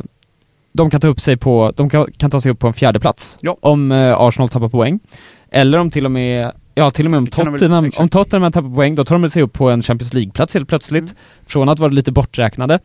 [0.74, 3.00] de kan ta upp sig på, de kan, kan ta sig upp på en fjärde
[3.00, 3.58] plats ja.
[3.62, 5.00] om eh, Arsenal tappar poäng.
[5.52, 8.76] Eller om till och med, ja till och med om Tottenham, väl, om Tottenham tappar
[8.76, 11.16] poäng, då tar de sig upp på en Champions League-plats helt plötsligt, mm.
[11.46, 12.80] från att vara lite borträknade.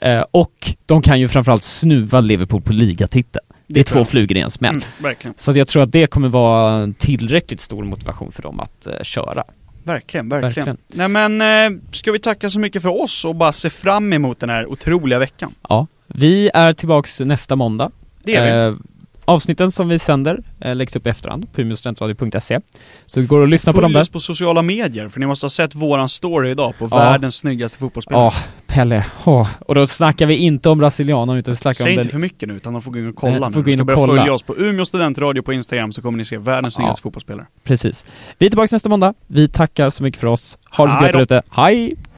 [0.00, 3.44] Eh, och de kan ju framförallt snuva Liverpool på ligatiteln.
[3.48, 4.84] Det, det är två flugor i en smäll.
[5.00, 8.86] Mm, så jag tror att det kommer vara en tillräckligt stor motivation för dem att
[8.86, 9.44] eh, köra.
[9.82, 10.76] Verkligen, verkligen, verkligen.
[10.88, 11.40] Nej men,
[11.74, 14.66] eh, ska vi tacka så mycket för oss och bara se fram emot den här
[14.66, 15.54] otroliga veckan?
[15.68, 17.90] Ja, vi är tillbaks nästa måndag.
[18.22, 18.74] Det är vi.
[18.74, 18.80] Eh,
[19.24, 22.60] avsnitten som vi sänder eh, läggs upp i efterhand på umeåstudentradio.se
[23.06, 24.00] Så det går att lyssna Följ på dem där.
[24.00, 26.96] oss på sociala medier, för ni måste ha sett våran story idag på ja.
[26.96, 28.24] världens snyggaste fotbollsspelare.
[28.24, 28.32] Ja,
[28.66, 29.04] Pelle.
[29.24, 29.48] Oh.
[29.60, 32.10] Och då snackar vi inte om brasilianer utan vi snackar Säg om inte den...
[32.10, 33.54] för mycket nu, utan de får gå in och kolla Nej, nu.
[33.54, 34.16] Får gå in och börja kolla.
[34.16, 36.76] följa oss på Umeå studentradio på Instagram så kommer ni se världens ja.
[36.76, 37.46] snyggaste fotbollsspelare.
[37.64, 38.06] Precis.
[38.38, 39.14] Vi är tillbaka nästa måndag.
[39.26, 40.58] Vi tackar så mycket för oss.
[40.76, 41.42] Ha det så gött ute.
[41.50, 41.94] Hej!